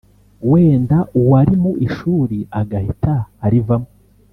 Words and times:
wenda 0.51 0.97
uwari 1.19 1.53
mu 1.63 1.71
ishuri 1.87 2.37
agahita 2.61 3.13
arivamo 3.45 3.89